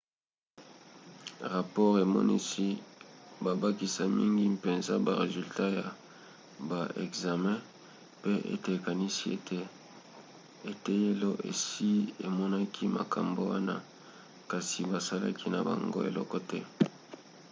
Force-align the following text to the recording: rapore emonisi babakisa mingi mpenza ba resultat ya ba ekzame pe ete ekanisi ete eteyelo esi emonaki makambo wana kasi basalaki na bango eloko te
rapore 1.53 1.97
emonisi 2.05 2.67
babakisa 3.45 4.03
mingi 4.17 4.43
mpenza 4.57 4.93
ba 5.05 5.13
resultat 5.23 5.69
ya 5.79 5.87
ba 6.69 6.81
ekzame 7.03 7.53
pe 8.21 8.31
ete 8.53 8.69
ekanisi 8.77 9.23
ete 9.37 9.59
eteyelo 10.71 11.31
esi 11.49 11.91
emonaki 12.27 12.83
makambo 12.97 13.41
wana 13.51 13.75
kasi 14.51 14.79
basalaki 14.91 15.47
na 15.51 15.59
bango 15.67 15.99
eloko 16.09 16.37
te 16.49 16.59